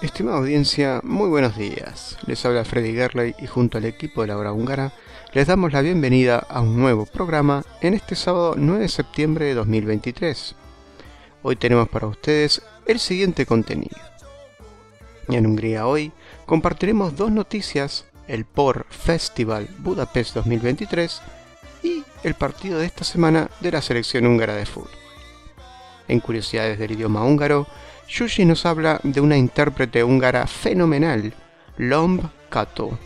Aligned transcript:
Estimada 0.00 0.38
audiencia, 0.38 1.00
muy 1.04 1.28
buenos 1.28 1.56
días. 1.56 2.18
Les 2.26 2.44
habla 2.44 2.64
Freddy 2.64 2.92
Gerley 2.92 3.34
y 3.38 3.46
junto 3.46 3.78
al 3.78 3.84
equipo 3.84 4.22
de 4.22 4.28
la 4.28 4.36
hora 4.36 4.52
húngara 4.52 4.92
les 5.32 5.46
damos 5.46 5.72
la 5.72 5.80
bienvenida 5.80 6.38
a 6.48 6.60
un 6.60 6.76
nuevo 6.76 7.04
programa 7.04 7.62
en 7.80 7.94
este 7.94 8.14
sábado 8.14 8.54
9 8.56 8.82
de 8.82 8.88
septiembre 8.88 9.46
de 9.46 9.54
2023. 9.54 10.56
Hoy 11.42 11.54
tenemos 11.54 11.88
para 11.88 12.08
ustedes 12.08 12.62
el 12.86 12.98
siguiente 12.98 13.46
contenido. 13.46 13.96
En 15.28 15.46
Hungría 15.46 15.86
hoy 15.86 16.10
compartiremos 16.46 17.16
dos 17.16 17.30
noticias, 17.30 18.06
el 18.26 18.44
POR 18.44 18.86
Festival 18.90 19.68
Budapest 19.78 20.34
2023 20.34 21.22
y 21.84 22.02
el 22.24 22.34
partido 22.34 22.80
de 22.80 22.86
esta 22.86 23.04
semana 23.04 23.50
de 23.60 23.70
la 23.70 23.82
selección 23.82 24.26
húngara 24.26 24.56
de 24.56 24.66
fútbol. 24.66 24.90
En 26.08 26.18
curiosidades 26.20 26.78
del 26.78 26.92
idioma 26.92 27.24
húngaro, 27.24 27.68
Yushi 28.08 28.44
nos 28.44 28.66
habla 28.66 28.98
de 29.04 29.20
una 29.20 29.36
intérprete 29.36 30.02
húngara 30.02 30.46
fenomenal, 30.46 31.34
Lomb 31.76 32.22
Kato. 32.48 32.98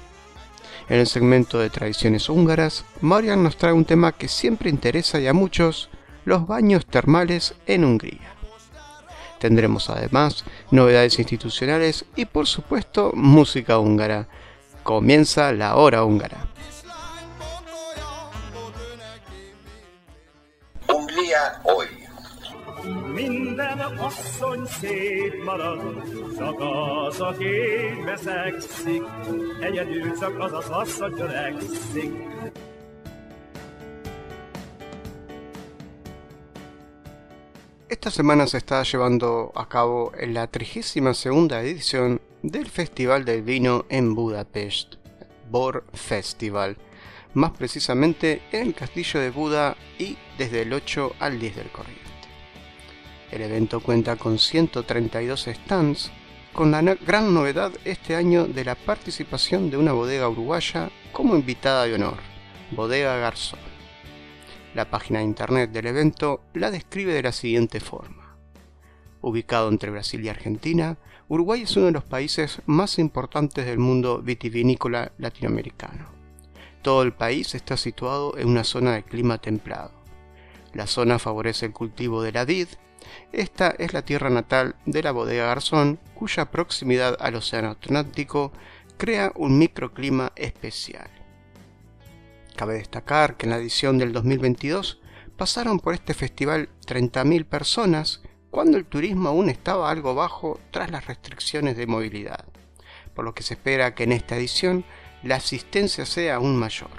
En 0.88 1.00
el 1.00 1.06
segmento 1.06 1.58
de 1.58 1.68
tradiciones 1.68 2.28
húngaras, 2.28 2.84
Marian 3.00 3.42
nos 3.42 3.56
trae 3.56 3.72
un 3.72 3.84
tema 3.84 4.12
que 4.12 4.28
siempre 4.28 4.70
interesa 4.70 5.20
y 5.20 5.26
a 5.26 5.32
muchos, 5.32 5.90
los 6.24 6.46
baños 6.46 6.86
termales 6.86 7.54
en 7.66 7.84
Hungría. 7.84 8.34
Tendremos 9.38 9.90
además 9.90 10.44
novedades 10.70 11.18
institucionales 11.18 12.04
y 12.14 12.26
por 12.26 12.46
supuesto 12.46 13.12
música 13.14 13.78
húngara. 13.78 14.28
Comienza 14.82 15.52
la 15.52 15.76
hora 15.76 16.04
húngara. 16.04 16.46
Hungría 20.88 21.60
hoy. 21.64 21.86
Esta 38.02 38.10
semana 38.10 38.48
se 38.48 38.58
está 38.58 38.82
llevando 38.82 39.52
a 39.54 39.68
cabo 39.68 40.10
la 40.20 40.48
32 40.48 41.24
edición 41.24 42.20
del 42.42 42.68
Festival 42.68 43.24
del 43.24 43.42
Vino 43.42 43.84
en 43.90 44.16
Budapest, 44.16 44.94
Bor 45.48 45.84
Festival, 45.92 46.76
más 47.34 47.52
precisamente 47.52 48.42
en 48.50 48.66
el 48.66 48.74
Castillo 48.74 49.20
de 49.20 49.30
Buda 49.30 49.76
y 50.00 50.18
desde 50.36 50.62
el 50.62 50.72
8 50.72 51.12
al 51.20 51.38
10 51.38 51.54
del 51.54 51.70
corriente. 51.70 52.02
El 53.30 53.42
evento 53.42 53.78
cuenta 53.78 54.16
con 54.16 54.40
132 54.40 55.48
stands, 55.64 56.10
con 56.52 56.72
la 56.72 56.82
gran 56.82 57.32
novedad 57.32 57.70
este 57.84 58.16
año 58.16 58.48
de 58.48 58.64
la 58.64 58.74
participación 58.74 59.70
de 59.70 59.76
una 59.76 59.92
bodega 59.92 60.28
uruguaya 60.28 60.90
como 61.12 61.36
invitada 61.36 61.84
de 61.84 61.94
honor, 61.94 62.16
Bodega 62.72 63.18
Garzón. 63.18 63.71
La 64.74 64.88
página 64.88 65.18
de 65.18 65.26
internet 65.26 65.70
del 65.70 65.86
evento 65.86 66.40
la 66.54 66.70
describe 66.70 67.12
de 67.12 67.22
la 67.22 67.32
siguiente 67.32 67.78
forma. 67.78 68.36
Ubicado 69.20 69.68
entre 69.68 69.90
Brasil 69.90 70.24
y 70.24 70.30
Argentina, 70.30 70.96
Uruguay 71.28 71.62
es 71.62 71.76
uno 71.76 71.86
de 71.86 71.92
los 71.92 72.04
países 72.04 72.62
más 72.64 72.98
importantes 72.98 73.66
del 73.66 73.78
mundo 73.78 74.22
vitivinícola 74.22 75.12
latinoamericano. 75.18 76.06
Todo 76.80 77.02
el 77.02 77.12
país 77.12 77.54
está 77.54 77.76
situado 77.76 78.38
en 78.38 78.48
una 78.48 78.64
zona 78.64 78.94
de 78.94 79.02
clima 79.02 79.38
templado. 79.38 79.92
La 80.72 80.86
zona 80.86 81.18
favorece 81.18 81.66
el 81.66 81.72
cultivo 81.72 82.22
de 82.22 82.32
la 82.32 82.46
vid. 82.46 82.68
Esta 83.30 83.74
es 83.78 83.92
la 83.92 84.02
tierra 84.02 84.30
natal 84.30 84.74
de 84.86 85.02
la 85.02 85.12
bodega 85.12 85.46
Garzón, 85.46 86.00
cuya 86.14 86.50
proximidad 86.50 87.16
al 87.20 87.34
Océano 87.34 87.68
Atlántico 87.70 88.52
crea 88.96 89.32
un 89.36 89.58
microclima 89.58 90.32
especial. 90.34 91.21
Cabe 92.56 92.74
destacar 92.74 93.36
que 93.36 93.46
en 93.46 93.50
la 93.50 93.56
edición 93.56 93.98
del 93.98 94.12
2022 94.12 95.00
pasaron 95.36 95.80
por 95.80 95.94
este 95.94 96.14
festival 96.14 96.68
30.000 96.86 97.44
personas 97.46 98.22
cuando 98.50 98.76
el 98.76 98.84
turismo 98.84 99.30
aún 99.30 99.48
estaba 99.48 99.90
algo 99.90 100.14
bajo 100.14 100.60
tras 100.70 100.90
las 100.90 101.06
restricciones 101.06 101.76
de 101.76 101.86
movilidad, 101.86 102.44
por 103.14 103.24
lo 103.24 103.34
que 103.34 103.42
se 103.42 103.54
espera 103.54 103.94
que 103.94 104.04
en 104.04 104.12
esta 104.12 104.36
edición 104.36 104.84
la 105.22 105.36
asistencia 105.36 106.04
sea 106.04 106.36
aún 106.36 106.56
mayor. 106.56 106.90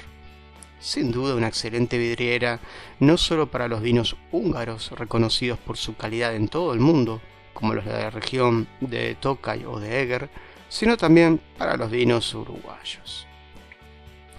Sin 0.80 1.12
duda 1.12 1.36
una 1.36 1.48
excelente 1.48 1.98
vidriera, 1.98 2.60
no 3.00 3.18
solo 3.18 3.52
para 3.52 3.68
los 3.68 3.82
vinos 3.82 4.18
húngaros 4.32 4.92
reconocidos 4.92 5.60
por 5.60 5.78
su 5.78 5.96
calidad 5.96 6.36
en 6.36 6.50
todo 6.50 6.74
el 6.74 6.80
mundo, 6.80 7.22
como 7.54 7.76
los 7.76 7.86
de 7.86 7.94
la 7.94 8.10
región 8.10 8.68
de 8.82 9.16
Tokay 9.16 9.64
o 9.66 9.80
de 9.80 10.02
Eger, 10.02 10.30
sino 10.68 10.98
también 10.98 11.40
para 11.58 11.78
los 11.78 11.92
vinos 11.92 12.34
uruguayos. 12.34 13.28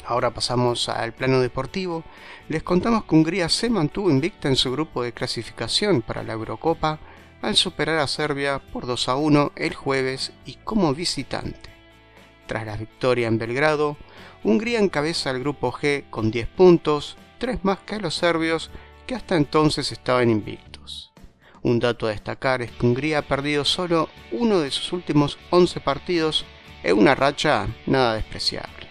Ahora 0.07 0.33
pasamos 0.33 0.89
al 0.89 1.15
plano 1.15 1.41
deportivo. 1.41 2.05
Les 2.49 2.63
contamos 2.63 3.05
que 3.05 3.15
Hungría 3.15 3.49
se 3.49 3.71
mantuvo 3.71 4.11
invicta 4.11 4.49
en 4.49 4.57
su 4.57 4.71
grupo 4.71 5.03
de 5.03 5.13
clasificación 5.13 6.03
para 6.03 6.23
la 6.23 6.35
Eurocopa 6.35 6.99
al 7.41 7.57
superar 7.57 7.99
a 7.99 8.07
Serbia 8.07 8.59
por 8.59 8.87
2 8.87 9.09
a 9.09 9.17
1 9.17 9.53
el 9.57 9.75
jueves 9.75 10.33
y 10.45 10.55
como 10.65 10.95
visitante. 10.95 11.71
Tras 12.47 12.67
la 12.67 12.77
victoria 12.77 13.29
en 13.29 13.39
Belgrado, 13.39 13.97
Hungría 14.43 14.79
encabeza 14.79 15.31
el 15.31 15.41
grupo 15.41 15.73
G 15.73 16.05
con 16.11 16.31
10 16.31 16.49
puntos, 16.49 17.17
3 17.39 17.65
más 17.65 17.79
que 17.81 17.99
los 17.99 18.15
serbios 18.15 18.71
que 19.07 19.15
hasta 19.15 19.37
entonces 19.37 19.91
estaban 19.93 20.31
invictos. 20.31 21.13
Un 21.63 21.81
dato 21.81 22.07
a 22.07 22.11
destacar 22.11 22.61
es 22.61 22.71
que 22.73 22.85
Hungría 22.85 23.21
ha 23.21 23.23
perdido 23.23 23.65
solo 23.65 24.11
uno 24.33 24.61
de 24.61 24.71
sus 24.71 24.93
últimos 24.93 25.39
11 25.49 25.81
partidos 25.81 26.45
en 26.83 26.99
una 26.99 27.15
racha 27.15 27.69
nada 27.87 28.15
despreciable. 28.15 28.84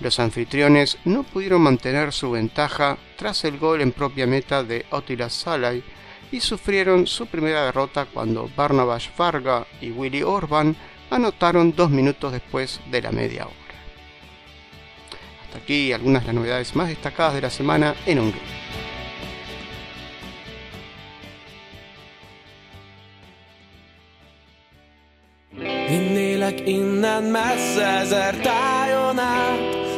Los 0.00 0.18
anfitriones 0.18 0.96
no 1.04 1.24
pudieron 1.24 1.60
mantener 1.60 2.12
su 2.12 2.30
ventaja 2.30 2.96
tras 3.16 3.44
el 3.44 3.58
gol 3.58 3.82
en 3.82 3.92
propia 3.92 4.26
meta 4.26 4.64
de 4.64 4.86
Otilas 4.90 5.34
Salai 5.34 5.82
y 6.32 6.40
sufrieron 6.40 7.06
su 7.06 7.26
primera 7.26 7.66
derrota 7.66 8.06
cuando 8.06 8.50
Barnabas 8.56 9.10
Varga 9.16 9.66
y 9.80 9.90
Willy 9.90 10.22
Orban 10.22 10.74
anotaron 11.10 11.74
dos 11.76 11.90
minutos 11.90 12.32
después 12.32 12.80
de 12.90 13.02
la 13.02 13.12
media 13.12 13.44
hora. 13.44 13.54
Hasta 15.44 15.58
aquí 15.58 15.92
algunas 15.92 16.22
de 16.22 16.28
las 16.28 16.34
novedades 16.36 16.76
más 16.76 16.88
destacadas 16.88 17.34
de 17.34 17.40
la 17.42 17.50
semana 17.50 17.94
en 18.06 18.20
Hungría. 18.20 18.60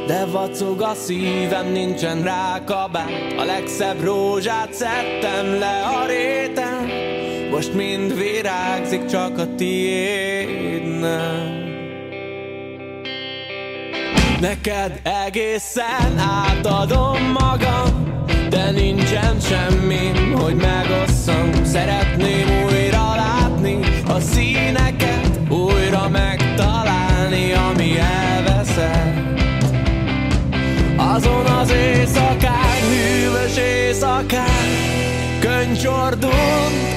De 0.07 0.27
vacog 0.27 0.81
a 0.81 0.95
szívem, 0.95 1.73
nincsen 1.73 2.23
rá 2.23 2.61
kabát 2.65 3.11
A 3.39 3.45
legszebb 3.45 4.01
rózsát 4.01 4.73
szedtem 4.73 5.59
le 5.59 5.83
a 5.83 6.07
réten. 6.07 6.91
Most 7.51 7.75
mind 7.75 8.19
virágzik, 8.19 9.07
csak 9.07 9.39
a 9.39 9.55
tiéd 9.55 10.99
nem. 11.01 11.61
Neked 14.41 15.01
egészen 15.27 16.19
átadom 16.19 17.37
magam 17.41 18.25
De 18.51 18.71
nincsen 18.71 19.41
semmi, 19.41 20.11
hogy 20.35 20.55
megosszam. 20.55 21.65
Szeretném 21.65 22.65
újra 22.65 23.15
látni 23.15 23.79
a 24.09 24.21
színeket 24.21 25.41
Újra 25.49 26.09
megtalálni, 26.09 27.53
ami 27.53 27.99
elveszett 27.99 29.32
Azon 31.15 31.47
az 31.47 31.71
éjszakán, 31.71 32.81
hűvös 32.91 33.57
éjszakán 33.57 34.69
Könycsordult 35.41 36.33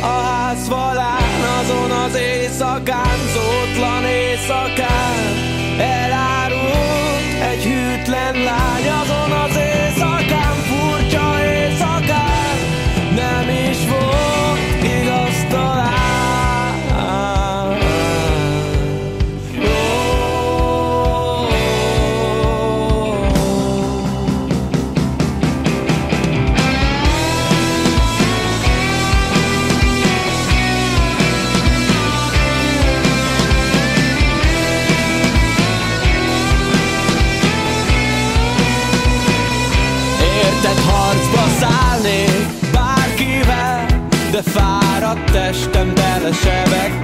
a 0.01 0.05
ház 0.05 0.67
falán. 0.67 1.41
Azon 1.59 1.91
az 1.91 2.15
éjszakán, 2.15 3.17
szótlan 3.33 4.05
éjszakán 4.05 5.19
Elárult 5.77 7.41
egy 7.51 7.63
hűtlen 7.63 8.43
lány. 8.43 8.89
Azon 9.01 9.31
az 9.31 9.55
éjszakán 9.55 9.84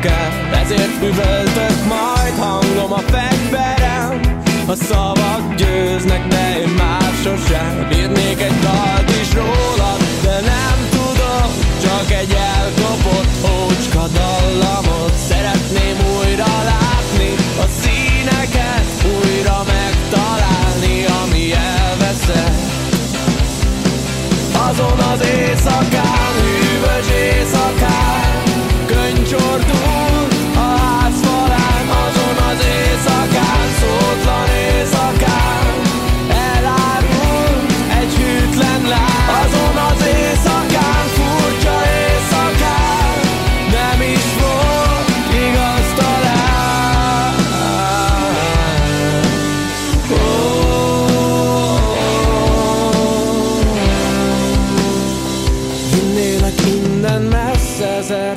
sebekkel 0.02 0.60
Ezért 0.62 1.04
üvöltök 1.04 1.86
majd 1.88 2.34
hangom 2.38 2.94
a 2.94 3.00
fegyverem. 3.00 4.20
A 4.68 4.76
szavak 4.76 5.56
győznek, 5.56 6.28
de 6.28 6.60
én 6.60 6.70
már 6.70 7.12
sosem. 7.24 7.88
Írnék 7.94 8.21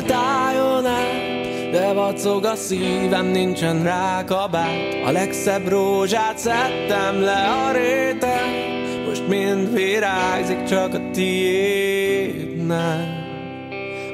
tájon 0.07 0.87
át 0.87 1.71
De 1.71 1.93
vacog 1.93 2.45
a 2.45 2.55
szívem, 2.55 3.27
nincsen 3.27 3.83
rá 3.83 4.25
kabát. 4.25 5.07
A 5.07 5.11
legszebb 5.11 5.69
rózsát 5.69 6.39
szedtem 6.39 7.21
le 7.21 7.49
a 7.67 7.73
réten 7.73 8.51
Most 9.07 9.29
mind 9.29 9.73
virágzik, 9.73 10.63
csak 10.63 10.95
a 10.95 11.11
tiéd 11.13 12.67
nem 12.67 13.23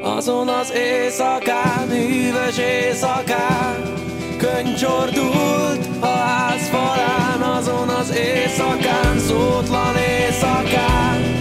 azon 0.03 0.49
az 0.49 0.73
éjszakán, 0.73 1.89
hűvös 1.89 2.59
éjszakán 2.59 3.93
Könycsordult 4.39 5.89
a 6.01 6.07
ház 6.07 6.69
falán 6.69 7.43
Azon 7.43 7.89
az 7.89 8.15
éjszakán, 8.17 9.19
szótlan 9.19 9.97
éjszakán 9.97 11.40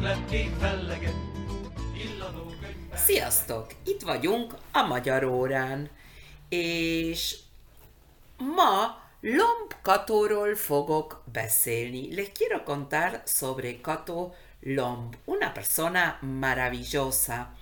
lepkék 0.00 0.50
felleget, 0.60 1.14
illanó 1.94 2.44
könyvek. 2.60 2.98
Sziasztok! 2.98 3.66
Itt 3.84 4.02
vagyunk 4.02 4.54
a 4.72 4.82
Magyar 4.82 5.24
Órán, 5.24 5.90
és 6.48 7.36
ma 8.36 8.98
Lomb 9.20 9.74
Katóról 9.82 10.54
fogok 10.54 11.22
beszélni. 11.32 12.14
Les 12.14 12.28
quiero 12.34 12.62
contar 12.62 13.22
sobre 13.26 13.74
Cato 13.82 14.32
Lomb, 14.62 15.16
una 15.26 15.54
persona 15.54 16.18
maravillosa. 16.22 17.54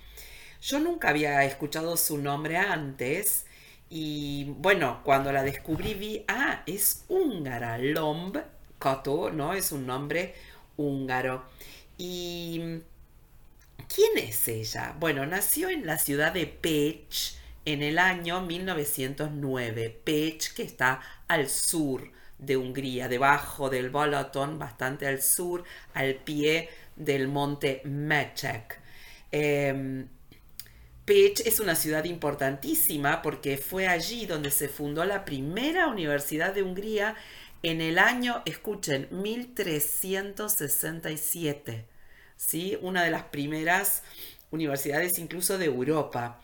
Yo 0.61 0.79
nunca 0.79 1.09
había 1.09 1.43
escuchado 1.45 1.97
su 1.97 2.17
nombre 2.17 2.57
antes 2.57 3.45
y 3.89 4.45
bueno, 4.57 5.01
cuando 5.03 5.31
la 5.31 5.43
descubrí 5.43 5.93
vi, 5.93 6.25
ah, 6.27 6.63
es 6.65 7.05
húngara, 7.07 7.77
Lomb 7.77 8.37
Kato, 8.77 9.31
¿no? 9.31 9.53
Es 9.53 9.71
un 9.71 9.87
nombre 9.87 10.35
húngaro. 10.77 11.45
Y 11.97 12.81
¿Quién 13.93 14.19
es 14.19 14.47
ella? 14.47 14.95
Bueno, 14.99 15.25
nació 15.25 15.69
en 15.69 15.85
la 15.87 15.97
ciudad 15.97 16.31
de 16.31 16.45
Pécs 16.45 17.39
en 17.65 17.81
el 17.81 17.97
año 17.97 18.41
1909. 18.41 19.99
Pécs, 20.03 20.49
que 20.53 20.61
está 20.61 21.01
al 21.27 21.49
sur 21.49 22.11
de 22.37 22.55
Hungría, 22.55 23.07
debajo 23.07 23.69
del 23.71 23.89
Balaton, 23.89 24.59
bastante 24.59 25.07
al 25.07 25.23
sur, 25.23 25.63
al 25.95 26.15
pie 26.15 26.69
del 26.99 27.27
monte 27.27 27.81
Mechek. 27.85 28.79
Em, 29.31 30.07
Pécs 31.05 31.41
es 31.41 31.59
una 31.59 31.75
ciudad 31.75 32.03
importantísima 32.03 33.23
porque 33.23 33.57
fue 33.57 33.87
allí 33.87 34.27
donde 34.27 34.51
se 34.51 34.69
fundó 34.69 35.03
la 35.05 35.25
primera 35.25 35.87
universidad 35.87 36.53
de 36.53 36.61
Hungría 36.61 37.15
en 37.63 37.81
el 37.81 37.97
año, 37.97 38.43
escuchen, 38.45 39.07
1367. 39.11 41.85
¿sí? 42.37 42.77
Una 42.81 43.03
de 43.03 43.11
las 43.11 43.23
primeras 43.23 44.03
universidades 44.51 45.19
incluso 45.19 45.57
de 45.57 45.65
Europa. 45.65 46.41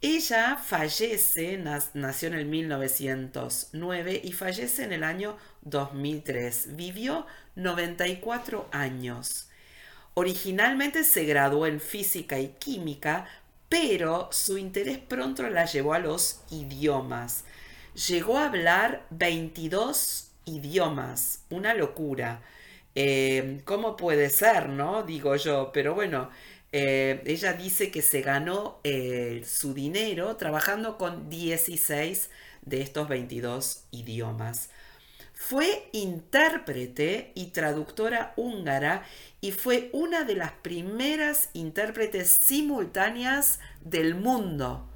Ella 0.00 0.56
fallece, 0.56 1.58
nació 1.94 2.28
en 2.28 2.34
el 2.34 2.46
1909 2.46 4.20
y 4.22 4.32
fallece 4.32 4.84
en 4.84 4.92
el 4.92 5.02
año 5.02 5.36
2003. 5.62 6.76
Vivió 6.76 7.26
94 7.56 8.68
años. 8.70 9.47
Originalmente 10.20 11.04
se 11.04 11.24
graduó 11.24 11.66
en 11.66 11.80
física 11.80 12.38
y 12.40 12.48
química, 12.58 13.26
pero 13.68 14.28
su 14.32 14.58
interés 14.58 14.98
pronto 14.98 15.48
la 15.48 15.64
llevó 15.66 15.94
a 15.94 15.98
los 16.00 16.40
idiomas. 16.50 17.44
Llegó 18.08 18.38
a 18.38 18.46
hablar 18.46 19.06
22 19.10 20.30
idiomas, 20.44 21.44
una 21.50 21.74
locura. 21.74 22.42
Eh, 22.94 23.60
¿Cómo 23.64 23.96
puede 23.96 24.28
ser, 24.30 24.68
no? 24.70 25.02
Digo 25.04 25.36
yo, 25.36 25.70
pero 25.72 25.94
bueno, 25.94 26.30
Eh, 26.70 27.22
ella 27.24 27.54
dice 27.54 27.90
que 27.90 28.02
se 28.02 28.20
ganó 28.20 28.78
eh, 28.84 29.42
su 29.46 29.72
dinero 29.72 30.36
trabajando 30.36 30.98
con 30.98 31.30
16 31.30 32.30
de 32.62 32.82
estos 32.82 33.08
22 33.08 33.84
idiomas. 33.90 34.68
Fue 35.40 35.88
intérprete 35.92 37.30
y 37.36 37.46
traductora 37.46 38.34
húngara 38.36 39.04
y 39.40 39.52
fue 39.52 39.88
una 39.92 40.24
de 40.24 40.34
las 40.34 40.50
primeras 40.50 41.50
intérpretes 41.52 42.36
simultáneas 42.40 43.60
del 43.80 44.16
mundo. 44.16 44.90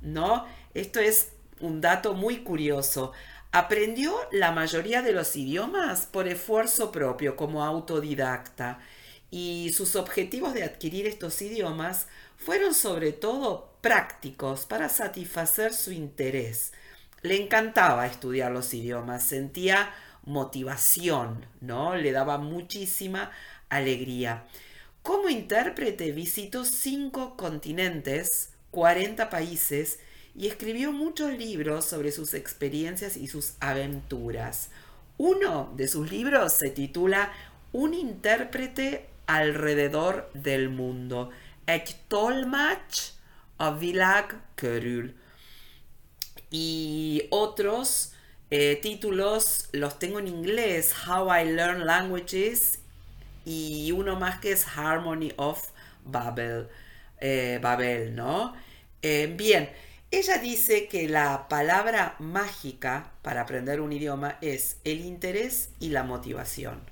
¿No? 0.00 0.46
Esto 0.72 0.98
es 0.98 1.32
un 1.60 1.82
dato 1.82 2.14
muy 2.14 2.38
curioso. 2.38 3.12
Aprendió 3.52 4.16
la 4.32 4.50
mayoría 4.50 5.02
de 5.02 5.12
los 5.12 5.36
idiomas 5.36 6.06
por 6.06 6.26
esfuerzo 6.26 6.90
propio, 6.90 7.36
como 7.36 7.62
autodidacta, 7.62 8.80
y 9.30 9.72
sus 9.74 9.94
objetivos 9.94 10.54
de 10.54 10.64
adquirir 10.64 11.06
estos 11.06 11.40
idiomas 11.42 12.06
fueron 12.38 12.72
sobre 12.72 13.12
todo 13.12 13.74
prácticos 13.82 14.64
para 14.64 14.88
satisfacer 14.88 15.74
su 15.74 15.92
interés. 15.92 16.72
Le 17.22 17.40
encantaba 17.40 18.06
estudiar 18.06 18.50
los 18.50 18.74
idiomas, 18.74 19.22
sentía 19.22 19.94
motivación, 20.24 21.46
¿no? 21.60 21.96
Le 21.96 22.12
daba 22.12 22.38
muchísima 22.38 23.30
alegría. 23.68 24.44
Como 25.02 25.28
intérprete 25.28 26.12
visitó 26.12 26.64
cinco 26.64 27.36
continentes, 27.36 28.50
40 28.72 29.30
países 29.30 30.00
y 30.34 30.46
escribió 30.46 30.92
muchos 30.92 31.32
libros 31.32 31.84
sobre 31.84 32.10
sus 32.10 32.34
experiencias 32.34 33.16
y 33.16 33.28
sus 33.28 33.54
aventuras. 33.60 34.70
Uno 35.18 35.72
de 35.76 35.88
sus 35.88 36.10
libros 36.10 36.54
se 36.54 36.70
titula 36.70 37.32
Un 37.72 37.94
intérprete 37.94 39.08
alrededor 39.26 40.30
del 40.34 40.68
mundo. 40.68 41.30
Egy 41.66 41.94
tolmács 42.08 43.12
a 43.56 43.70
világ 43.70 44.40
körül. 44.54 45.14
Y 46.52 47.26
otros 47.30 48.12
eh, 48.50 48.78
títulos 48.82 49.70
los 49.72 49.98
tengo 49.98 50.18
en 50.18 50.28
inglés, 50.28 50.94
How 51.08 51.34
I 51.34 51.44
Learn 51.46 51.86
Languages 51.86 52.80
y 53.46 53.90
uno 53.92 54.20
más 54.20 54.38
que 54.40 54.52
es 54.52 54.66
Harmony 54.76 55.32
of 55.36 55.70
Babel, 56.04 56.68
eh, 57.18 57.58
Babel, 57.62 58.14
¿no? 58.14 58.54
Eh, 59.00 59.32
bien, 59.34 59.70
ella 60.10 60.36
dice 60.36 60.86
que 60.86 61.08
la 61.08 61.48
palabra 61.48 62.16
mágica 62.18 63.12
para 63.22 63.40
aprender 63.40 63.80
un 63.80 63.90
idioma 63.90 64.36
es 64.42 64.76
el 64.84 65.00
interés 65.00 65.70
y 65.80 65.88
la 65.88 66.02
motivación. 66.02 66.82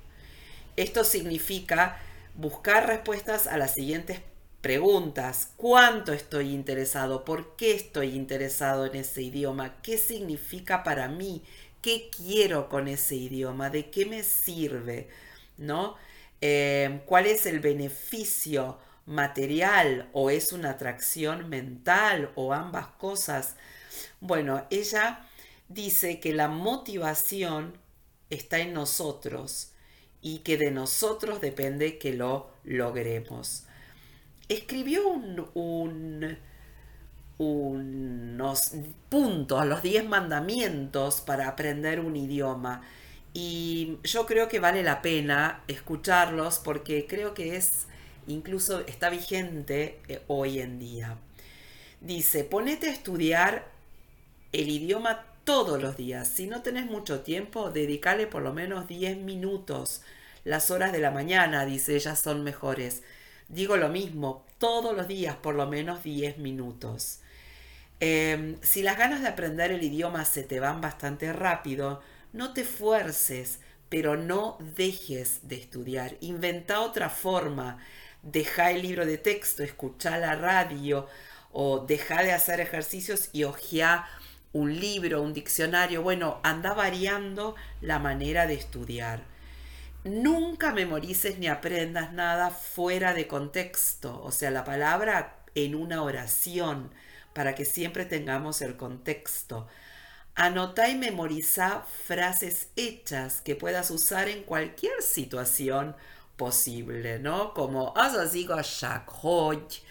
Esto 0.75 1.03
significa 1.03 1.99
buscar 2.33 2.87
respuestas 2.87 3.45
a 3.45 3.57
las 3.57 3.75
siguientes 3.75 4.21
preguntas. 4.61 5.51
¿Cuánto 5.57 6.13
estoy 6.13 6.53
interesado? 6.53 7.25
¿Por 7.25 7.55
qué 7.55 7.73
estoy 7.73 8.15
interesado 8.15 8.85
en 8.85 8.95
ese 8.95 9.23
idioma? 9.23 9.81
¿Qué 9.81 9.97
significa 9.97 10.83
para 10.83 11.07
mí? 11.07 11.43
¿Qué 11.81 12.09
quiero 12.15 12.69
con 12.69 12.87
ese 12.87 13.15
idioma? 13.15 13.69
¿De 13.69 13.89
qué 13.89 14.05
me 14.05 14.23
sirve? 14.23 15.09
¿No? 15.57 15.95
Eh, 16.41 17.01
¿Cuál 17.05 17.27
es 17.27 17.45
el 17.45 17.59
beneficio 17.59 18.77
material 19.05 20.09
o 20.13 20.29
es 20.29 20.53
una 20.53 20.71
atracción 20.71 21.49
mental 21.49 22.31
o 22.35 22.53
ambas 22.53 22.87
cosas? 22.87 23.55
Bueno, 24.19 24.65
ella 24.69 25.27
dice 25.69 26.19
que 26.19 26.33
la 26.33 26.47
motivación 26.47 27.77
está 28.29 28.59
en 28.59 28.73
nosotros 28.73 29.71
y 30.21 30.39
que 30.39 30.57
de 30.57 30.71
nosotros 30.71 31.41
depende 31.41 31.97
que 31.97 32.13
lo 32.13 32.51
logremos 32.63 33.65
escribió 34.53 35.07
un, 35.07 36.37
unos 37.37 38.71
puntos, 39.09 39.65
los 39.65 39.81
10 39.81 40.05
mandamientos 40.07 41.21
para 41.21 41.47
aprender 41.47 41.99
un 41.99 42.15
idioma. 42.15 42.81
Y 43.33 43.97
yo 44.03 44.25
creo 44.25 44.47
que 44.47 44.59
vale 44.59 44.83
la 44.83 45.01
pena 45.01 45.63
escucharlos 45.67 46.59
porque 46.59 47.07
creo 47.07 47.33
que 47.33 47.55
es 47.55 47.87
incluso 48.27 48.81
está 48.81 49.09
vigente 49.09 49.99
eh, 50.07 50.21
hoy 50.27 50.59
en 50.59 50.79
día. 50.79 51.17
Dice, 52.01 52.43
ponete 52.43 52.87
a 52.87 52.93
estudiar 52.93 53.67
el 54.51 54.69
idioma 54.69 55.25
todos 55.43 55.81
los 55.81 55.97
días. 55.97 56.27
Si 56.27 56.47
no 56.47 56.61
tenés 56.61 56.85
mucho 56.85 57.21
tiempo, 57.21 57.71
dedicale 57.71 58.27
por 58.27 58.41
lo 58.41 58.53
menos 58.53 58.87
10 58.87 59.17
minutos. 59.17 60.01
Las 60.43 60.71
horas 60.71 60.91
de 60.91 60.99
la 60.99 61.11
mañana, 61.11 61.65
dice 61.65 61.95
ella, 61.95 62.15
son 62.15 62.43
mejores. 62.43 63.03
Digo 63.51 63.75
lo 63.75 63.89
mismo, 63.89 64.45
todos 64.59 64.95
los 64.95 65.09
días 65.09 65.35
por 65.35 65.55
lo 65.55 65.67
menos 65.67 66.03
10 66.03 66.37
minutos. 66.37 67.19
Em, 67.99 68.57
si 68.61 68.81
las 68.81 68.97
ganas 68.97 69.21
de 69.21 69.27
aprender 69.27 69.71
el 69.71 69.83
idioma 69.83 70.23
se 70.23 70.43
te 70.43 70.61
van 70.61 70.79
bastante 70.79 71.33
rápido, 71.33 72.01
no 72.31 72.53
te 72.53 72.63
fuerces, 72.63 73.59
pero 73.89 74.15
no 74.15 74.57
dejes 74.75 75.49
de 75.49 75.57
estudiar. 75.57 76.15
Inventa 76.21 76.79
otra 76.79 77.09
forma. 77.09 77.77
Deja 78.23 78.71
el 78.71 78.83
libro 78.83 79.05
de 79.05 79.17
texto, 79.17 79.63
escucha 79.63 80.17
la 80.17 80.35
radio 80.35 81.07
o 81.51 81.79
deja 81.79 82.23
de 82.23 82.31
hacer 82.31 82.61
ejercicios 82.61 83.29
y 83.33 83.43
ojea 83.43 84.07
un 84.53 84.79
libro, 84.79 85.21
un 85.21 85.33
diccionario. 85.33 86.03
Bueno, 86.03 86.39
anda 86.43 86.73
variando 86.73 87.55
la 87.81 87.99
manera 87.99 88.47
de 88.47 88.53
estudiar. 88.53 89.23
Nunca 90.03 90.73
memorices 90.73 91.37
ni 91.37 91.47
aprendas 91.47 92.11
nada 92.11 92.49
fuera 92.49 93.13
de 93.13 93.27
contexto, 93.27 94.19
o 94.23 94.31
sea, 94.31 94.49
la 94.49 94.63
palabra 94.63 95.37
en 95.53 95.75
una 95.75 96.01
oración, 96.01 96.91
para 97.33 97.53
que 97.53 97.65
siempre 97.65 98.05
tengamos 98.05 98.61
el 98.61 98.77
contexto. 98.77 99.67
Anota 100.33 100.89
y 100.89 100.95
memoriza 100.95 101.83
frases 102.07 102.69
hechas 102.75 103.41
que 103.41 103.55
puedas 103.55 103.91
usar 103.91 104.27
en 104.27 104.43
cualquier 104.43 105.03
situación 105.03 105.95
posible, 106.35 107.19
¿no? 107.19 107.53
Como 107.53 107.93
az 107.95 108.33
igazság, 108.33 109.07
hogy, 109.07 109.83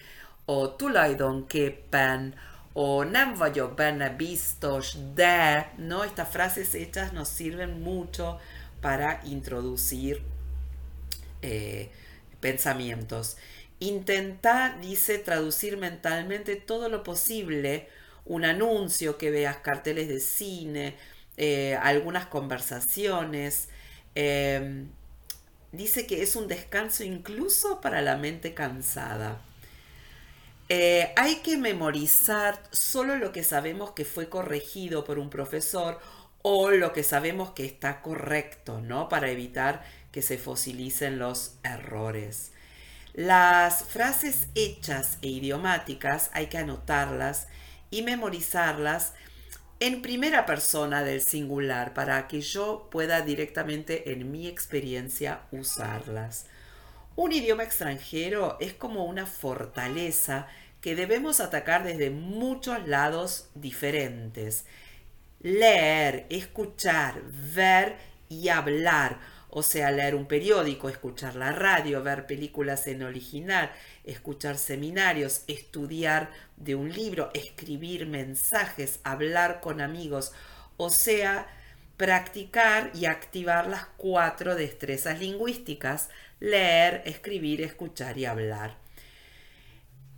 o 0.45 0.75
tulajdonképpen, 0.76 2.35
o 2.73 3.05
nem 3.05 3.35
vagyok 3.35 3.76
benne 3.76 4.11
biztos, 4.11 4.97
de, 5.14 5.67
¿no? 5.76 6.02
Estas 6.02 6.29
frases 6.29 6.75
hechas 6.75 7.12
nos 7.12 7.29
sirven 7.29 7.81
mucho 7.83 8.40
para 8.81 9.21
introducir 9.25 10.23
eh, 11.43 11.91
pensamientos. 12.41 13.37
Intenta, 13.81 14.77
dice, 14.81 15.19
traducir 15.19 15.77
mentalmente 15.77 16.57
todo 16.57 16.89
lo 16.89 17.03
posible, 17.03 17.89
un 18.27 18.45
anuncio 18.45 19.19
que 19.19 19.31
veas, 19.31 19.59
carteles 19.59 20.09
de 20.09 20.21
cine, 20.21 20.97
eh, 21.37 21.77
algunas 21.83 22.27
conversaciones. 22.27 23.69
Em, 24.15 24.89
dice 25.73 26.07
que 26.07 26.23
es 26.23 26.37
un 26.37 26.49
descanso 26.49 27.05
incluso 27.05 27.81
para 27.81 28.03
la 28.03 28.17
mente 28.17 28.55
cansada. 28.55 29.41
Eh, 30.69 31.13
hay 31.17 31.37
que 31.37 31.57
memorizar 31.57 32.63
solo 32.71 33.17
lo 33.17 33.33
que 33.33 33.43
sabemos 33.43 33.91
que 33.93 34.05
fue 34.05 34.29
corregido 34.29 35.05
por 35.05 35.19
un 35.19 35.29
profesor 35.29 35.99
o 36.42 36.70
lo 36.70 36.92
que 36.92 37.02
sabemos 37.02 37.50
que 37.50 37.64
está 37.64 38.00
correcto, 38.02 38.80
¿no? 38.80 39.09
Para 39.09 39.30
evitar 39.30 39.82
que 40.12 40.23
se 40.23 40.38
fosilicen 40.38 41.18
los 41.18 41.54
errores. 41.62 42.52
Las 43.12 43.85
frases 43.85 44.47
hechas 44.54 45.18
e 45.23 45.28
idiomáticas 45.28 46.30
hay 46.32 46.47
que 46.47 46.59
anotarlas 46.59 47.49
y 47.90 48.02
memorizarlas 48.02 49.14
en 49.80 50.02
primera 50.02 50.47
persona 50.47 51.02
del 51.02 51.20
singular 51.20 51.94
para 51.94 52.28
que 52.28 52.40
yo 52.40 52.88
pueda 52.90 53.23
directamente 53.23 54.12
en 54.12 54.30
mi 54.30 54.47
experiencia 54.47 55.42
usarlas. 55.50 56.47
Un 57.16 57.32
idioma 57.32 57.64
extranjero 57.64 58.56
es 58.61 58.75
como 58.75 59.04
una 59.04 59.26
fortaleza 59.26 60.47
que 60.80 60.94
debemos 60.94 61.40
atacar 61.40 61.82
desde 61.82 62.11
muchos 62.11 62.87
lados 62.87 63.49
diferentes 63.54 64.64
leer, 65.40 66.26
escuchar, 66.30 67.23
ver 67.54 67.97
y 68.28 68.49
hablar. 68.49 69.18
O 69.50 69.62
sea, 69.64 69.90
leer 69.90 70.14
un 70.14 70.26
periódico, 70.26 70.88
escuchar 70.88 71.35
la 71.35 71.50
radio, 71.52 72.02
ver 72.04 72.26
películas 72.26 72.87
en 72.87 73.02
original, 73.02 73.73
escuchar 74.04 74.56
seminarios, 74.59 75.42
estudiar 75.49 76.30
de 76.56 76.76
un 76.76 76.92
libro, 76.92 77.30
escribir 77.35 78.06
mensajes, 78.06 79.00
hablar 79.02 79.61
con 79.61 79.80
amigos. 79.80 80.32
O 80.76 80.88
sea, 80.90 81.49
practicar 81.97 82.92
y 82.94 83.06
activar 83.06 83.66
las 83.66 83.87
cuatro 83.97 84.54
destrezas 84.54 85.18
lingüísticas, 85.18 86.11
leer, 86.38 87.02
escribir, 87.04 87.61
escuchar 87.61 88.18
y 88.18 88.26
hablar. 88.26 88.76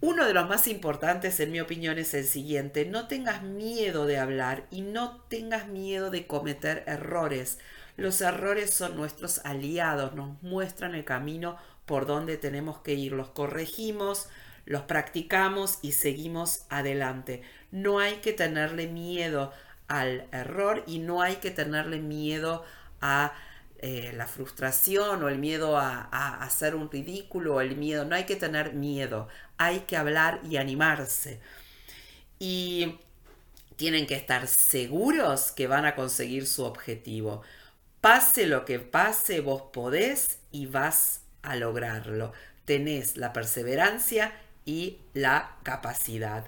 Uno 0.03 0.27
de 0.27 0.35
los 0.35 0.49
más 0.49 0.67
importantes, 0.67 1.39
en 1.39 1.53
mi 1.53 1.61
opinión, 1.61 1.97
es 1.97 2.13
el 2.13 2.25
siguiente. 2.25 2.85
No 2.87 3.07
tengas 3.07 3.45
miedo 3.45 4.05
de 4.05 4.19
hablar 4.19 4.67
y 4.69 4.81
no 4.81 5.21
tengas 5.29 5.69
miedo 5.69 6.11
de 6.11 6.27
cometer 6.27 6.83
errores. 6.89 7.61
Los 7.97 8.21
errores 8.21 8.75
son 8.75 8.97
nuestros 8.97 9.39
aliados, 9.45 10.13
nos 10.17 10.43
muestran 10.43 10.97
el 10.97 11.05
camino 11.05 11.57
por 11.87 12.07
dónde 12.07 12.37
tenemos 12.37 12.81
que 12.81 12.95
ir, 12.95 13.13
los 13.13 13.29
corregimos, 13.29 14.29
los 14.65 14.83
practicamos 14.83 15.79
y 15.83 15.93
seguimos 15.93 16.67
adelante. 16.69 17.43
No 17.71 18.01
hay 18.01 18.15
que 18.15 18.33
tenerle 18.33 18.89
miedo 18.89 19.53
al 19.87 20.27
error 20.33 20.83
y 20.89 20.99
no 20.99 21.23
hay 21.23 21.37
que 21.37 21.53
tenerle 21.53 22.01
miedo 22.01 22.65
a 23.01 23.35
eh, 23.85 24.13
la 24.15 24.29
frustración 24.29 25.25
o 25.25 25.29
el 25.29 25.39
miedo 25.39 25.77
a, 25.77 26.03
hacer 26.45 26.77
un 26.77 26.89
ridículo 26.89 27.61
el 27.61 27.77
miedo. 27.77 28.05
No 28.05 28.15
hay 28.15 28.27
que 28.27 28.37
tener 28.37 28.75
miedo, 28.75 29.27
hay 29.59 29.81
que 29.81 29.97
hablar 29.97 30.41
y 30.49 30.57
animarse. 30.57 31.41
Y 32.39 33.01
tienen 33.75 34.07
que 34.07 34.15
estar 34.15 34.47
seguros 34.47 35.51
que 35.51 35.67
van 35.67 35.85
a 35.85 35.97
conseguir 35.97 36.47
su 36.47 36.63
objetivo. 36.63 37.43
Pase 38.01 38.47
lo 38.47 38.65
que 38.65 38.79
pase, 38.79 39.41
vos 39.41 39.63
podés 39.73 40.39
y 40.53 40.67
vas 40.67 41.23
a 41.43 41.57
lograrlo. 41.57 42.33
Tenés 42.65 43.17
la 43.17 43.33
perseverancia 43.33 44.33
y 44.65 45.01
la 45.13 45.57
capacidad. 45.65 46.47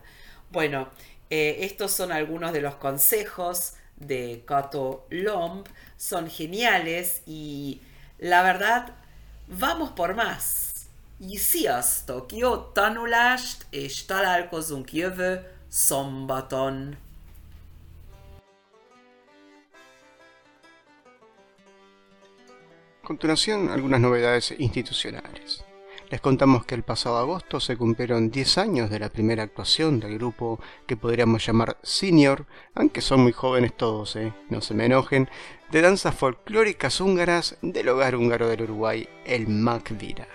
Bueno, 0.50 0.88
eh, 1.30 1.58
estos 1.62 1.90
son 1.90 2.12
algunos 2.12 2.52
de 2.52 2.60
los 2.60 2.76
consejos 2.76 3.74
de 3.96 4.42
Kato 4.46 5.06
Lomb. 5.10 5.66
Son 5.96 6.28
geniales 6.28 7.22
y 7.26 7.80
la 8.18 8.42
verdad, 8.42 8.94
vamos 9.48 9.90
por 9.90 10.14
más. 10.14 10.86
Y 11.20 11.36
sziasztok! 11.36 12.32
Jó 12.32 12.56
tanulást, 12.72 13.66
és 13.70 14.04
találkozunk 14.04 14.92
jövő 14.92 15.56
szombaton! 15.68 16.96
A 23.02 23.06
continuación, 23.06 23.68
algunas 23.68 24.00
novedades 24.00 24.50
institucionales. 24.50 25.63
Les 26.10 26.20
contamos 26.20 26.66
que 26.66 26.74
el 26.74 26.82
pasado 26.82 27.16
agosto 27.16 27.60
se 27.60 27.76
cumplieron 27.76 28.30
10 28.30 28.58
años 28.58 28.90
de 28.90 28.98
la 28.98 29.08
primera 29.08 29.42
actuación 29.42 30.00
del 30.00 30.18
grupo 30.18 30.60
que 30.86 30.96
podríamos 30.96 31.44
llamar 31.44 31.78
Senior, 31.82 32.46
aunque 32.74 33.00
son 33.00 33.22
muy 33.22 33.32
jóvenes 33.32 33.74
todos, 33.76 34.14
¿eh? 34.16 34.32
no 34.50 34.60
se 34.60 34.74
me 34.74 34.84
enojen, 34.84 35.28
de 35.70 35.80
danzas 35.80 36.14
folclóricas 36.14 37.00
húngaras 37.00 37.56
del 37.62 37.88
hogar 37.88 38.16
húngaro 38.16 38.48
del 38.48 38.62
Uruguay, 38.62 39.08
el 39.24 39.48
MACVIRAG. 39.48 40.28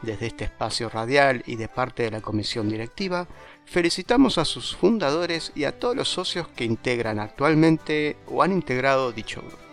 Desde 0.00 0.26
este 0.26 0.44
espacio 0.44 0.88
radial 0.88 1.42
y 1.46 1.56
de 1.56 1.68
parte 1.68 2.04
de 2.04 2.10
la 2.10 2.20
comisión 2.20 2.68
directiva, 2.68 3.28
felicitamos 3.66 4.38
a 4.38 4.44
sus 4.44 4.74
fundadores 4.74 5.52
y 5.54 5.64
a 5.64 5.78
todos 5.78 5.96
los 5.96 6.08
socios 6.08 6.48
que 6.48 6.64
integran 6.64 7.18
actualmente 7.18 8.16
o 8.26 8.42
han 8.42 8.52
integrado 8.52 9.12
dicho 9.12 9.42
grupo. 9.42 9.67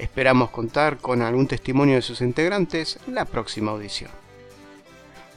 Esperamos 0.00 0.48
contar 0.48 0.96
con 0.96 1.20
algún 1.20 1.46
testimonio 1.46 1.96
de 1.96 2.00
sus 2.00 2.22
integrantes 2.22 2.98
la 3.06 3.26
próxima 3.26 3.72
audición. 3.72 4.10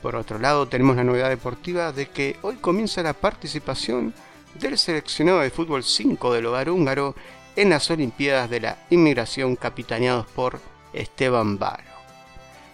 Por 0.02 0.16
otro 0.16 0.40
lado, 0.40 0.70
tenemos 0.70 0.96
la 0.96 1.04
novedad 1.04 1.28
deportiva 1.28 1.92
de 1.92 2.06
que 2.08 2.38
hoy 2.44 2.56
comienza 2.56 3.04
la 3.04 3.12
participación 3.12 4.14
del 4.56 4.78
seleccionado 4.78 5.42
de 5.42 5.50
fútbol 5.50 5.84
5 5.84 6.34
del 6.34 6.46
hogar 6.46 6.70
húngaro 6.70 7.14
en 7.58 7.72
las 7.72 7.92
Olimpiadas 7.92 8.50
de 8.50 8.62
la 8.62 8.78
Inmigración 8.90 9.58
capitaneados 9.58 10.28
por 10.28 10.62
Esteban 10.94 11.60
Baro. 11.60 11.84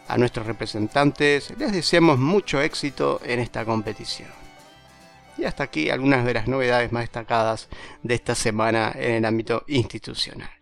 A 0.08 0.16
nuestros 0.20 0.46
representantes 0.46 1.56
les 1.58 1.72
deseamos 1.72 2.20
mucho 2.20 2.62
éxito 2.62 3.20
en 3.26 3.40
esta 3.40 3.66
competición. 3.66 4.30
Y 5.40 5.46
hasta 5.46 5.64
aquí 5.64 5.90
algunas 5.90 6.24
de 6.24 6.36
las 6.36 6.48
novedades 6.48 6.92
más 6.92 7.02
destacadas 7.02 7.68
de 8.04 8.14
esta 8.14 8.36
semana 8.36 8.92
en 8.96 9.16
el 9.16 9.26
ámbito 9.26 9.64
institucional. 9.66 10.59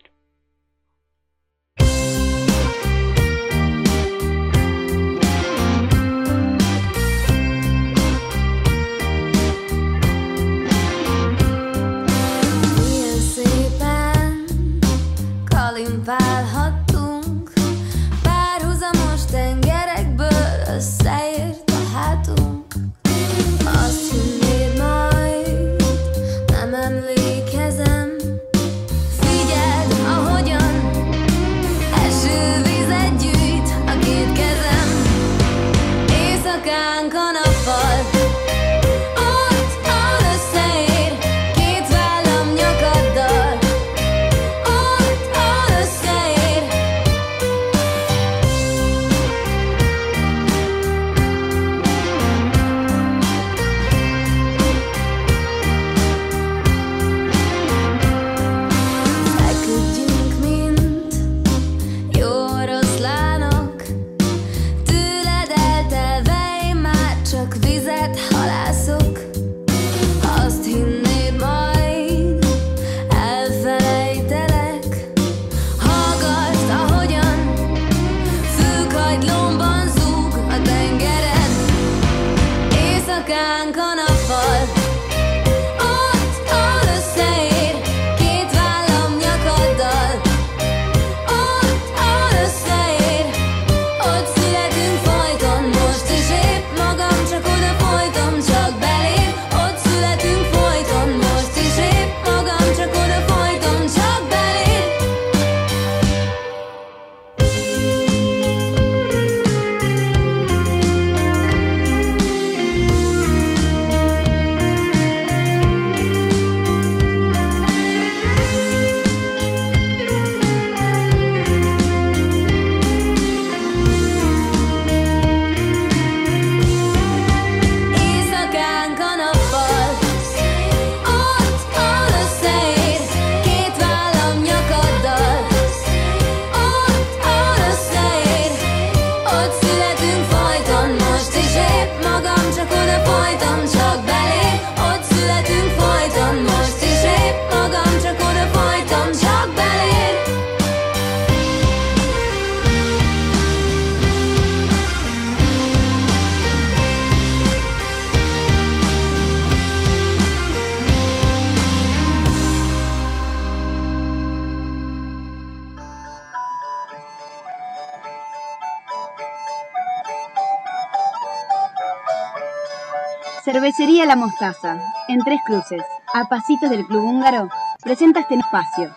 Cervecería 173.49 174.05
La 174.05 174.17
Mostaza, 174.17 174.77
en 175.07 175.19
Tres 175.23 175.39
Cruces, 175.45 175.81
a 176.13 176.27
pasitos 176.27 176.69
del 176.69 176.86
Club 176.86 177.01
Húngaro, 177.01 177.47
presenta 177.81 178.19
este 178.19 178.36
espacio. 178.36 178.93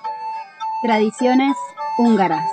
Tradiciones 0.82 1.56
húngaras. 1.96 2.50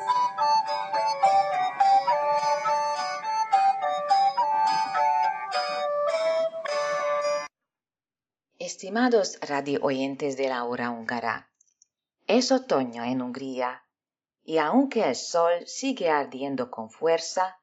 Estimados 8.60 9.39
radio 9.41 9.79
oyentes 9.81 10.38
de 10.38 10.49
la 10.49 10.65
hora 10.65 10.91
húngara, 10.91 11.49
es 12.27 12.51
otoño 12.51 13.05
en 13.05 13.23
Hungría 13.23 13.81
y 14.43 14.60
aunque 14.60 15.03
el 15.03 15.15
sol 15.15 15.65
sigue 15.65 16.12
ardiendo 16.12 16.69
con 16.69 16.91
fuerza, 16.91 17.57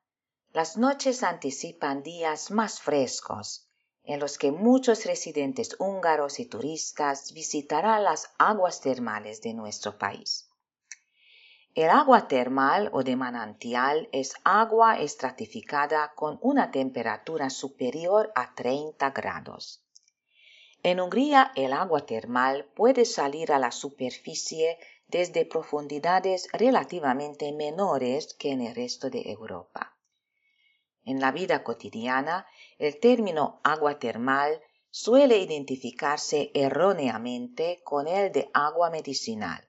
las 0.53 0.77
noches 0.77 1.23
anticipan 1.23 2.03
días 2.03 2.51
más 2.51 2.81
frescos 2.81 3.71
en 4.05 4.21
los 4.21 4.39
que 4.39 4.53
muchos 4.53 5.07
residentes 5.07 5.77
húngaros 5.79 6.39
y 6.39 6.47
turistas 6.47 7.33
visitarán 7.33 8.05
las 8.05 8.31
aguas 8.39 8.81
termales 8.81 9.41
de 9.41 9.55
nuestro 9.55 9.99
país. 9.99 10.49
El 11.75 11.91
agua 11.91 12.29
termal 12.29 12.89
o 12.93 13.03
de 13.03 13.17
manantial 13.17 14.09
es 14.13 14.35
agua 14.45 15.01
estratificada 15.01 16.13
con 16.15 16.39
una 16.41 16.71
temperatura 16.71 17.51
superior 17.51 18.31
a 18.37 18.55
30 18.55 19.11
grados. 19.11 19.83
En 20.85 21.01
Hungría 21.01 21.51
el 21.57 21.73
agua 21.73 22.07
termal 22.07 22.67
puede 22.77 23.07
salir 23.07 23.53
a 23.53 23.59
la 23.59 23.73
superficie 23.73 24.79
desde 25.09 25.47
profundidades 25.47 26.47
relativamente 26.53 27.53
menores 27.53 28.35
que 28.35 28.53
en 28.53 28.61
el 28.61 28.75
resto 28.75 29.11
de 29.11 29.31
Europa. 29.31 29.97
En 31.05 31.21
la 31.21 31.33
vida 31.33 31.65
cotidiana, 31.65 32.47
el 32.79 33.01
término 33.01 33.61
agua 33.63 33.99
termal 33.99 34.61
suele 34.91 35.39
identificarse 35.39 36.51
erróneamente 36.55 37.81
con 37.85 38.07
el 38.07 38.31
de 38.33 38.51
agua 38.55 38.91
medicinal. 38.91 39.67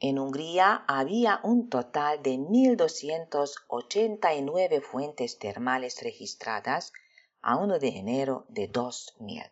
En 0.00 0.18
Hungría 0.18 0.84
había 0.86 1.40
un 1.42 1.70
total 1.70 2.22
de 2.22 2.36
1.289 2.36 4.82
fuentes 4.82 5.38
termales 5.38 6.02
registradas 6.02 6.92
a 7.40 7.56
1 7.56 7.78
de 7.78 7.88
enero 7.88 8.44
de 8.48 8.68
2000. 8.68 9.44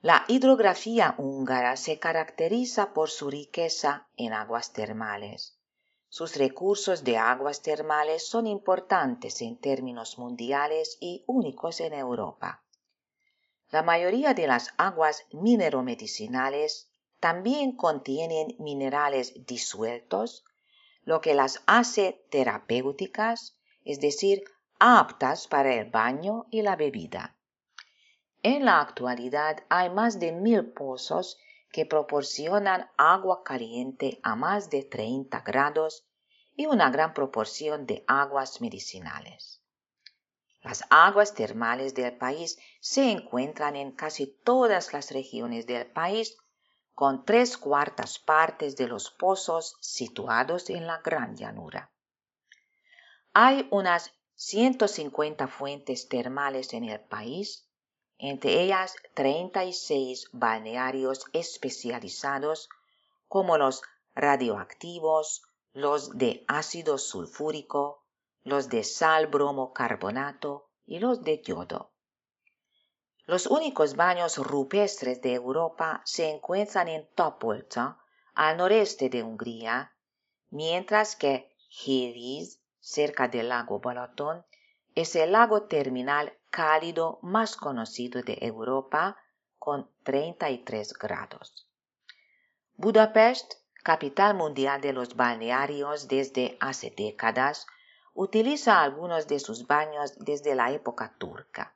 La 0.00 0.24
hidrografía 0.28 1.16
húngara 1.18 1.76
se 1.76 1.98
caracteriza 1.98 2.94
por 2.94 3.10
su 3.10 3.30
riqueza 3.30 4.06
en 4.16 4.32
aguas 4.32 4.72
termales. 4.72 5.57
Sus 6.10 6.36
recursos 6.36 7.04
de 7.04 7.18
aguas 7.18 7.60
termales 7.60 8.26
son 8.26 8.46
importantes 8.46 9.42
en 9.42 9.58
términos 9.58 10.18
mundiales 10.18 10.96
y 11.00 11.22
únicos 11.26 11.80
en 11.80 11.92
Europa. 11.92 12.64
La 13.70 13.82
mayoría 13.82 14.32
de 14.32 14.46
las 14.46 14.72
aguas 14.78 15.26
mineromedicinales 15.32 16.90
también 17.20 17.76
contienen 17.76 18.56
minerales 18.58 19.46
disueltos, 19.46 20.44
lo 21.02 21.20
que 21.20 21.34
las 21.34 21.62
hace 21.66 22.24
terapéuticas, 22.30 23.58
es 23.84 24.00
decir, 24.00 24.44
aptas 24.78 25.46
para 25.46 25.74
el 25.74 25.90
baño 25.90 26.46
y 26.50 26.62
la 26.62 26.76
bebida. 26.76 27.36
En 28.42 28.64
la 28.64 28.80
actualidad 28.80 29.64
hay 29.68 29.90
más 29.90 30.18
de 30.20 30.32
mil 30.32 30.70
pozos 30.70 31.38
que 31.70 31.86
proporcionan 31.86 32.90
agua 32.96 33.42
caliente 33.44 34.20
a 34.22 34.34
más 34.36 34.70
de 34.70 34.82
30 34.82 35.40
grados 35.40 36.06
y 36.54 36.66
una 36.66 36.90
gran 36.90 37.14
proporción 37.14 37.86
de 37.86 38.04
aguas 38.08 38.60
medicinales. 38.60 39.60
Las 40.62 40.84
aguas 40.90 41.34
termales 41.34 41.94
del 41.94 42.16
país 42.16 42.58
se 42.80 43.10
encuentran 43.10 43.76
en 43.76 43.92
casi 43.92 44.26
todas 44.26 44.92
las 44.92 45.12
regiones 45.12 45.66
del 45.66 45.86
país, 45.86 46.36
con 46.94 47.24
tres 47.24 47.56
cuartas 47.56 48.18
partes 48.18 48.76
de 48.76 48.88
los 48.88 49.10
pozos 49.10 49.76
situados 49.80 50.68
en 50.68 50.86
la 50.86 50.98
gran 50.98 51.36
llanura. 51.36 51.92
Hay 53.32 53.68
unas 53.70 54.12
150 54.34 55.46
fuentes 55.46 56.08
termales 56.08 56.72
en 56.72 56.84
el 56.84 57.00
país 57.00 57.67
entre 58.18 58.60
ellas 58.62 58.94
36 59.14 60.28
balnearios 60.32 61.24
especializados 61.32 62.68
como 63.28 63.58
los 63.58 63.82
radioactivos, 64.14 65.42
los 65.72 66.18
de 66.18 66.44
ácido 66.48 66.98
sulfúrico, 66.98 68.04
los 68.42 68.68
de 68.68 68.82
sal 68.82 69.28
bromo 69.28 69.72
carbonato 69.72 70.68
y 70.86 70.98
los 70.98 71.22
de 71.22 71.40
yodo. 71.42 71.92
Los 73.26 73.46
únicos 73.46 73.94
baños 73.94 74.38
rupestres 74.38 75.20
de 75.20 75.34
Europa 75.34 76.00
se 76.04 76.30
encuentran 76.30 76.88
en 76.88 77.06
Topolca, 77.14 78.02
al 78.34 78.56
noreste 78.56 79.10
de 79.10 79.22
Hungría, 79.22 79.92
mientras 80.48 81.14
que 81.14 81.54
Hévíz, 81.86 82.60
cerca 82.80 83.28
del 83.28 83.50
lago 83.50 83.80
Balaton, 83.80 84.46
es 84.94 85.14
el 85.14 85.32
lago 85.32 85.64
terminal 85.64 86.37
cálido 86.50 87.18
más 87.22 87.56
conocido 87.56 88.22
de 88.22 88.38
Europa 88.40 89.16
con 89.58 89.90
33 90.04 90.92
grados. 90.94 91.68
Budapest, 92.74 93.54
capital 93.82 94.34
mundial 94.34 94.80
de 94.80 94.92
los 94.92 95.16
balnearios 95.16 96.08
desde 96.08 96.56
hace 96.60 96.90
décadas, 96.96 97.66
utiliza 98.14 98.82
algunos 98.82 99.26
de 99.28 99.38
sus 99.38 99.66
baños 99.66 100.18
desde 100.18 100.54
la 100.54 100.72
época 100.72 101.14
turca. 101.18 101.74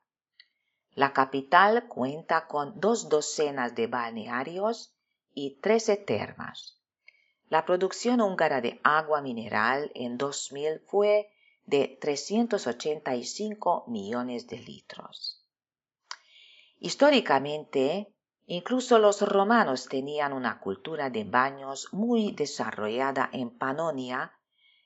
La 0.95 1.13
capital 1.13 1.89
cuenta 1.89 2.47
con 2.47 2.79
dos 2.79 3.09
docenas 3.09 3.75
de 3.75 3.87
balnearios 3.87 4.95
y 5.33 5.61
trece 5.61 5.97
termas. 5.97 6.79
La 7.49 7.65
producción 7.65 8.21
húngara 8.21 8.61
de 8.61 8.81
agua 8.83 9.23
mineral 9.23 9.91
en 9.95 10.19
2000 10.19 10.81
fue 10.87 11.31
de 11.73 11.97
385 12.03 13.85
millones 13.89 14.47
de 14.47 14.59
litros. 14.59 15.43
Históricamente, 16.79 18.13
incluso 18.45 18.99
los 18.99 19.23
romanos 19.23 19.89
tenían 19.89 20.35
una 20.35 20.61
cultura 20.61 21.09
de 21.09 21.25
baños 21.25 21.89
muy 21.91 22.33
desarrollada 22.33 23.31
en 23.33 23.49
Panonia, 23.57 24.39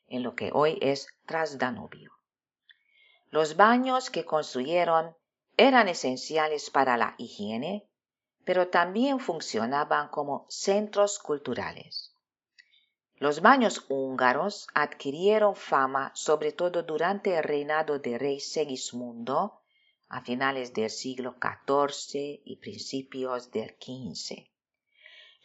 en 0.07 0.23
lo 0.23 0.37
que 0.37 0.53
hoy 0.55 0.79
es 0.81 1.09
Trasdanubio. 1.27 2.13
Los 3.31 3.57
baños 3.57 4.09
que 4.09 4.25
construyeron 4.25 5.17
eran 5.57 5.89
esenciales 5.89 6.71
para 6.71 6.97
la 6.97 7.17
higiene, 7.19 7.89
pero 8.45 8.69
también 8.69 9.19
funcionaban 9.19 10.07
como 10.11 10.47
centros 10.49 11.19
culturales. 11.19 12.16
Los 13.19 13.41
baños 13.41 13.87
húngaros 13.89 14.69
adquirieron 14.75 15.57
fama 15.57 16.13
sobre 16.15 16.53
todo 16.53 16.83
durante 16.83 17.35
el 17.37 17.43
reinado 17.43 17.99
de 17.99 18.19
rey 18.19 18.41
Segismundo 18.41 19.63
a 20.09 20.21
finales 20.21 20.75
del 20.75 20.91
siglo 20.91 21.37
XIV 21.41 22.43
y 22.45 22.57
principios 22.57 23.51
del 23.51 23.75
XV. 23.81 24.47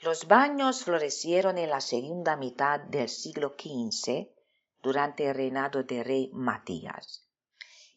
Los 0.02 0.28
baños 0.28 0.84
florecieron 0.84 1.58
en 1.58 1.70
la 1.70 1.80
segunda 1.80 2.36
mitad 2.36 2.82
del 2.82 3.08
siglo 3.08 3.56
XV 3.58 4.28
durante 4.82 5.28
el 5.28 5.36
reinado 5.36 5.84
de 5.84 6.04
rey 6.04 6.30
Matías 6.34 7.26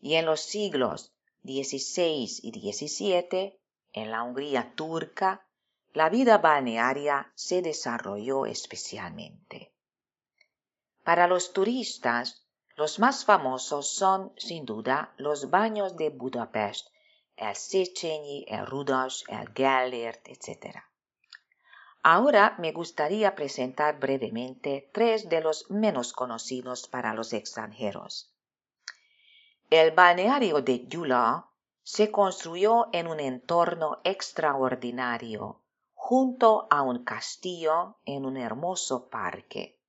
y 0.00 0.14
en 0.14 0.26
los 0.26 0.40
siglos 0.40 1.12
XVI 1.42 2.28
y 2.42 2.72
XVII 2.72 3.58
en 3.92 4.10
la 4.12 4.22
Hungría 4.22 4.72
turca 4.76 5.43
la 5.94 6.08
vida 6.08 6.38
balnearia 6.38 7.30
se 7.36 7.62
desarrolló 7.62 8.46
especialmente. 8.46 9.72
Para 11.04 11.28
los 11.28 11.52
turistas, 11.52 12.48
los 12.74 12.98
más 12.98 13.24
famosos 13.24 13.94
son, 13.94 14.32
sin 14.36 14.64
duda, 14.64 15.14
los 15.18 15.50
baños 15.50 15.96
de 15.96 16.10
Budapest, 16.10 16.88
el 17.36 17.54
Széchenyi, 17.54 18.44
el 18.48 18.66
Rudas, 18.66 19.22
el 19.28 19.52
Gellért, 19.54 20.26
etc. 20.26 20.78
Ahora 22.02 22.56
me 22.58 22.72
gustaría 22.72 23.36
presentar 23.36 24.00
brevemente 24.00 24.90
tres 24.92 25.28
de 25.28 25.40
los 25.42 25.70
menos 25.70 26.12
conocidos 26.12 26.88
para 26.88 27.14
los 27.14 27.32
extranjeros. 27.32 28.34
El 29.70 29.92
balneario 29.92 30.60
de 30.60 30.88
Gyula 30.88 31.46
se 31.84 32.10
construyó 32.10 32.88
en 32.92 33.06
un 33.06 33.20
entorno 33.20 34.00
extraordinario 34.02 35.60
junto 36.06 36.66
a 36.68 36.82
un 36.82 37.02
castillo 37.02 37.96
en 38.04 38.26
un 38.26 38.36
hermoso 38.36 39.08
parque. 39.08 39.80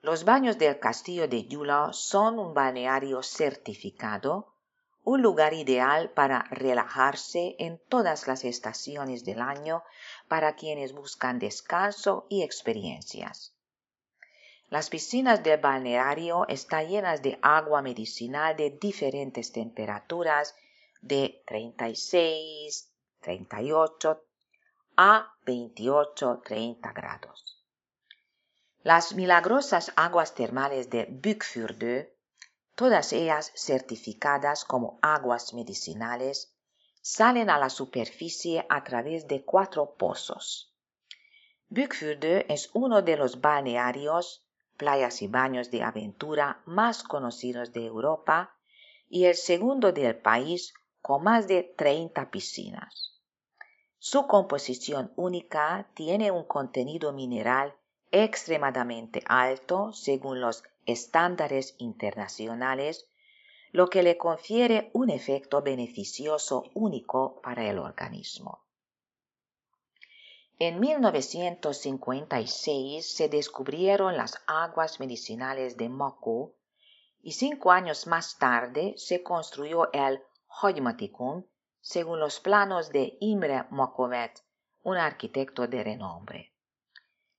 Los 0.00 0.24
baños 0.24 0.56
del 0.56 0.78
castillo 0.78 1.28
de 1.28 1.46
Yula 1.46 1.90
son 1.92 2.38
un 2.38 2.54
balneario 2.54 3.22
certificado, 3.22 4.54
un 5.04 5.20
lugar 5.20 5.52
ideal 5.52 6.08
para 6.08 6.44
relajarse 6.50 7.54
en 7.58 7.78
todas 7.90 8.26
las 8.28 8.46
estaciones 8.46 9.22
del 9.26 9.42
año 9.42 9.82
para 10.26 10.56
quienes 10.56 10.94
buscan 10.94 11.38
descanso 11.38 12.24
y 12.30 12.42
experiencias. 12.42 13.54
Las 14.70 14.88
piscinas 14.88 15.42
del 15.42 15.60
balneario 15.60 16.48
están 16.48 16.88
llenas 16.88 17.20
de 17.20 17.38
agua 17.42 17.82
medicinal 17.82 18.56
de 18.56 18.70
diferentes 18.70 19.52
temperaturas 19.52 20.54
de 21.02 21.42
36, 21.46 22.90
38, 23.20 24.24
a 25.02 25.32
28-30 25.46 26.92
grados. 26.92 27.64
Las 28.82 29.14
milagrosas 29.14 29.92
aguas 29.96 30.34
termales 30.34 30.90
de 30.90 31.06
Büchfjorde, 31.06 32.14
todas 32.74 33.14
ellas 33.14 33.50
certificadas 33.56 34.66
como 34.66 34.98
aguas 35.00 35.54
medicinales, 35.54 36.54
salen 37.00 37.48
a 37.48 37.58
la 37.58 37.70
superficie 37.70 38.66
a 38.68 38.84
través 38.84 39.26
de 39.26 39.42
cuatro 39.42 39.94
pozos. 39.94 40.76
Bückfurde 41.70 42.44
es 42.52 42.68
uno 42.74 43.00
de 43.00 43.16
los 43.16 43.40
balnearios, 43.40 44.44
playas 44.76 45.22
y 45.22 45.28
baños 45.28 45.70
de 45.70 45.82
aventura 45.82 46.60
más 46.66 47.04
conocidos 47.04 47.72
de 47.72 47.86
Europa 47.86 48.54
y 49.08 49.24
el 49.24 49.34
segundo 49.34 49.92
del 49.92 50.18
país 50.18 50.74
con 51.00 51.24
más 51.24 51.48
de 51.48 51.62
30 51.62 52.30
piscinas. 52.30 53.09
Su 54.02 54.26
composición 54.26 55.12
única 55.14 55.90
tiene 55.92 56.30
un 56.30 56.44
contenido 56.44 57.12
mineral 57.12 57.76
extremadamente 58.10 59.22
alto 59.26 59.92
según 59.92 60.40
los 60.40 60.62
estándares 60.86 61.74
internacionales, 61.76 63.10
lo 63.72 63.90
que 63.90 64.02
le 64.02 64.16
confiere 64.16 64.88
un 64.94 65.10
efecto 65.10 65.60
beneficioso 65.60 66.64
único 66.72 67.42
para 67.42 67.68
el 67.68 67.78
organismo. 67.78 68.64
En 70.58 70.80
1956 70.80 73.06
se 73.06 73.28
descubrieron 73.28 74.16
las 74.16 74.40
aguas 74.46 74.98
medicinales 74.98 75.76
de 75.76 75.90
Moku 75.90 76.54
y 77.20 77.32
cinco 77.32 77.70
años 77.70 78.06
más 78.06 78.38
tarde 78.38 78.94
se 78.96 79.22
construyó 79.22 79.92
el 79.92 80.22
Hojmatikun 80.62 81.49
según 81.80 82.20
los 82.20 82.40
planos 82.40 82.90
de 82.90 83.16
Imre 83.20 83.64
Mokovet, 83.70 84.42
un 84.82 84.96
arquitecto 84.96 85.66
de 85.66 85.82
renombre. 85.82 86.52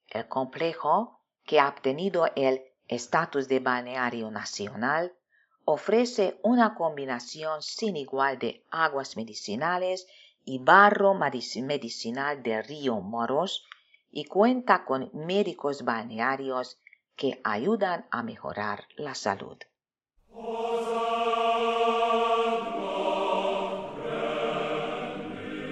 El 0.08 0.28
complejo, 0.28 1.22
que 1.46 1.60
ha 1.60 1.70
obtenido 1.70 2.28
el 2.36 2.62
estatus 2.88 3.48
de 3.48 3.60
balneario 3.60 4.30
nacional, 4.30 5.14
ofrece 5.66 6.40
una 6.44 6.76
combinación 6.76 7.62
sin 7.62 7.96
igual 7.96 8.38
de 8.40 8.66
aguas 8.70 9.16
medicinales 9.16 10.08
y 10.44 10.60
barro 10.60 11.14
medicinal 11.14 12.42
del 12.44 12.64
río 12.64 13.00
Moros 13.00 13.66
y 14.12 14.26
cuenta 14.26 14.84
con 14.86 15.10
médicos 15.14 15.86
balnearios 15.86 16.80
que 17.16 17.40
ayudan 17.44 18.08
a 18.12 18.24
mejorar 18.24 18.88
la 18.98 19.16
salud. 19.16 19.58